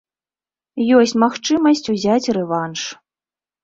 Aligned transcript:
Ёсць 1.03 1.15
магчымасць 1.25 1.87
узяць 1.97 2.31
рэванш. 2.43 2.81